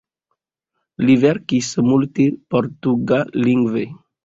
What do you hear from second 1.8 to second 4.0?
multe portugallingve.